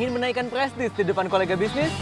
[0.00, 1.92] Ingin menaikkan prestis di depan kolega bisnis?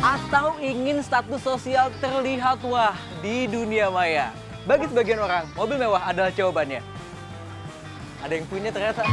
[0.00, 4.32] Atau ingin status sosial terlihat wah di dunia maya?
[4.64, 6.80] Bagi sebagian orang, mobil mewah adalah jawabannya.
[8.24, 9.04] Ada yang punya ternyata.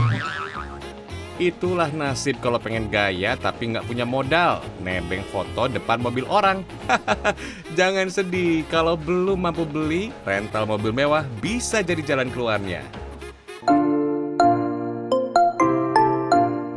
[1.35, 4.63] Itulah nasib kalau pengen gaya tapi nggak punya modal.
[4.79, 6.63] Nebeng foto depan mobil orang.
[7.75, 13.04] Jangan sedih, kalau belum mampu beli, rental mobil mewah bisa jadi jalan keluarnya.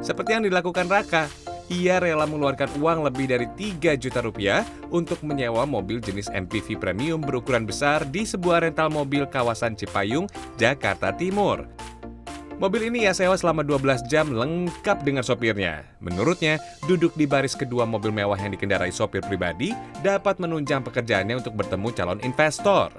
[0.09, 1.29] Seperti yang dilakukan Raka,
[1.69, 7.21] ia rela mengeluarkan uang lebih dari 3 juta rupiah untuk menyewa mobil jenis MPV premium
[7.21, 10.25] berukuran besar di sebuah rental mobil kawasan Cipayung,
[10.57, 11.69] Jakarta Timur.
[12.57, 15.85] Mobil ini ia sewa selama 12 jam lengkap dengan sopirnya.
[16.01, 16.57] Menurutnya,
[16.89, 21.89] duduk di baris kedua mobil mewah yang dikendarai sopir pribadi dapat menunjang pekerjaannya untuk bertemu
[21.93, 22.97] calon investor.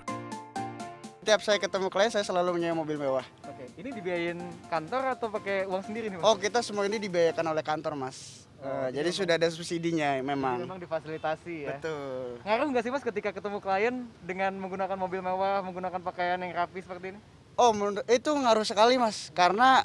[1.25, 3.38] Tiap saya ketemu klien, saya selalu menyewa mobil mewah.
[3.59, 4.39] Oke, ini dibiayain
[4.71, 6.23] kantor atau pakai uang sendiri nih mas?
[6.23, 8.47] Oh, kita semua ini dibiayakan oleh kantor, Mas.
[8.55, 10.63] Eh, jadi sudah ada subsidinya memang.
[10.63, 11.75] Memang difasilitasi ya.
[11.75, 12.39] Betul.
[12.47, 16.79] Ngaruh nggak sih mas ketika ketemu klien dengan menggunakan mobil mewah, menggunakan pakaian yang rapi
[16.79, 17.19] seperti ini?
[17.59, 19.27] Oh, menurut- itu ngaruh sekali, Mas.
[19.35, 19.83] Karena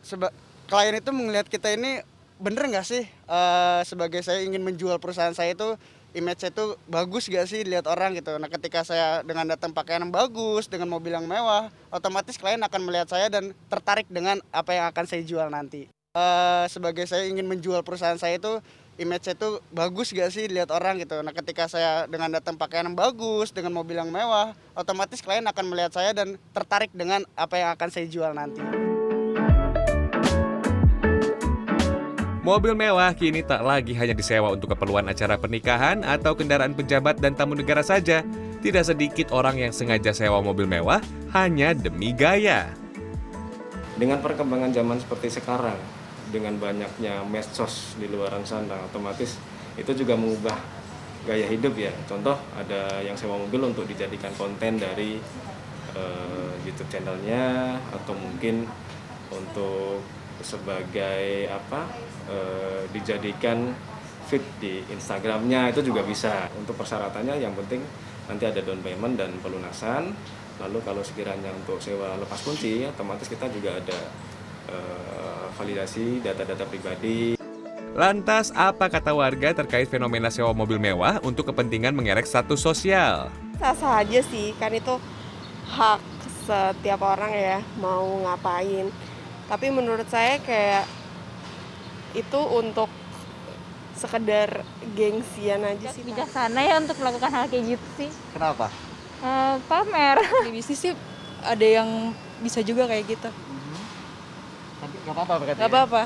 [0.00, 0.32] seba-
[0.64, 2.00] klien itu melihat kita ini
[2.40, 5.76] bener nggak sih eh, sebagai saya ingin menjual perusahaan saya itu
[6.16, 8.36] image itu bagus gak sih lihat orang gitu.
[8.40, 12.80] Nah, ketika saya dengan datang pakaian yang bagus, dengan mobil yang mewah, otomatis klien akan
[12.84, 15.88] melihat saya dan tertarik dengan apa yang akan saya jual nanti.
[16.16, 18.58] Eh, sebagai saya ingin menjual perusahaan saya itu
[18.98, 21.20] image saya itu bagus gak sih lihat orang gitu.
[21.22, 25.64] Nah, ketika saya dengan datang pakaian yang bagus, dengan mobil yang mewah, otomatis klien akan
[25.70, 28.97] melihat saya dan tertarik dengan apa yang akan saya jual nanti.
[32.48, 37.36] Mobil mewah kini tak lagi hanya disewa untuk keperluan acara pernikahan atau kendaraan pejabat dan
[37.36, 38.24] tamu negara saja.
[38.64, 41.04] Tidak sedikit orang yang sengaja sewa mobil mewah
[41.36, 42.72] hanya demi gaya.
[43.98, 45.76] dengan perkembangan zaman seperti sekarang
[46.30, 49.36] dengan banyaknya medsos di luaran sana otomatis
[49.74, 50.54] itu juga mengubah
[51.26, 55.18] gaya hidup ya contoh ada yang sewa mobil untuk dijadikan konten dari
[55.98, 58.70] eh, YouTube channelnya atau mungkin
[59.34, 59.98] untuk
[60.40, 61.88] sebagai apa
[62.30, 63.74] eh, dijadikan
[64.28, 66.50] feed di Instagramnya itu juga bisa.
[66.56, 67.80] Untuk persyaratannya yang penting
[68.28, 70.12] nanti ada down payment dan pelunasan.
[70.58, 73.98] Lalu kalau sekiranya untuk sewa lepas kunci otomatis kita juga ada
[74.70, 77.38] eh, validasi data-data pribadi.
[77.98, 83.26] Lantas, apa kata warga terkait fenomena sewa mobil mewah untuk kepentingan mengerek status sosial?
[83.58, 84.94] sah-sah aja sih kan itu
[85.66, 86.00] hak
[86.46, 88.86] setiap orang ya mau ngapain
[89.48, 90.84] tapi menurut saya kayak
[92.12, 92.88] itu untuk
[93.92, 94.62] sekedar
[94.94, 98.70] gengsian aja sih bijaksana ya untuk melakukan hal kayak gitu sih Kenapa?
[99.18, 100.92] Eh, pamer di bisnis sih
[101.42, 103.30] ada yang bisa juga kayak gitu
[104.78, 105.58] Tapi nggak apa-apa berarti.
[105.58, 105.74] nggak ya?
[105.74, 106.02] apa-apa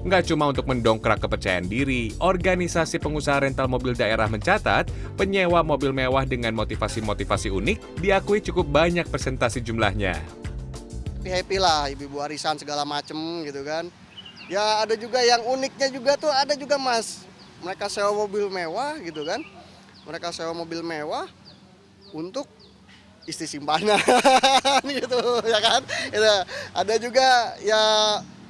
[0.00, 6.24] Nggak cuma untuk mendongkrak kepercayaan diri, organisasi pengusaha rental mobil daerah mencatat penyewa mobil mewah
[6.24, 10.16] dengan motivasi-motivasi unik diakui cukup banyak persentase jumlahnya.
[11.20, 13.92] Happy lah, ibu-ibu arisan segala macem gitu kan.
[14.48, 17.28] Ya ada juga yang uniknya juga tuh ada juga mas.
[17.60, 19.44] Mereka sewa mobil mewah gitu kan.
[20.08, 21.28] Mereka sewa mobil mewah
[22.16, 22.48] untuk
[23.28, 24.00] istri simpanan
[24.96, 25.84] gitu ya kan.
[26.08, 26.24] Itu.
[26.72, 27.28] Ada juga
[27.60, 27.82] ya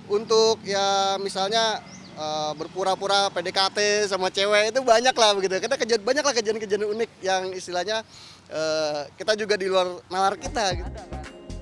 [0.06, 1.82] untuk ya misalnya
[2.14, 5.58] eh, berpura-pura PDKT sama cewek itu banyak lah begitu.
[5.58, 8.06] Karena kejadian banyak lah kejadian-kejadian unik yang istilahnya
[8.46, 11.19] eh, kita juga di luar nalar kita gitu.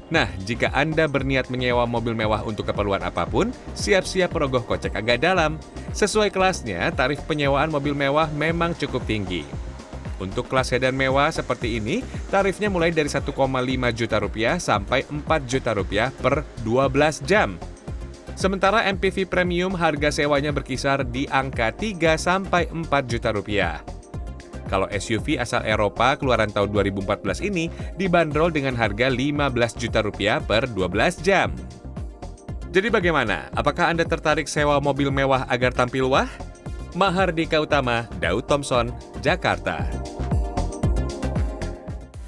[0.08, 5.20] Nah, jika Anda berniat menyewa mobil mewah untuk keperluan apa pun, siap-siap merogoh kocek agak
[5.20, 5.60] dalam.
[5.92, 9.44] Sesuai kelasnya, tarif penyewaan mobil mewah memang cukup tinggi.
[10.18, 12.02] Untuk kelas sedan mewah seperti ini,
[12.32, 13.30] tarifnya mulai dari 1,5
[13.94, 17.54] juta rupiah sampai 4 juta rupiah per 12 jam.
[18.34, 23.97] Sementara MPV premium harga sewanya berkisar di angka 3 sampai 4 juta rupiah.
[24.68, 30.68] Kalau SUV asal Eropa keluaran tahun 2014 ini dibanderol dengan harga 15 juta rupiah per
[30.68, 31.50] 12 jam.
[32.68, 33.48] Jadi bagaimana?
[33.56, 36.28] Apakah Anda tertarik sewa mobil mewah agar tampil wah?
[36.92, 38.92] Mahardika Utama, Daud Thompson,
[39.24, 39.88] Jakarta.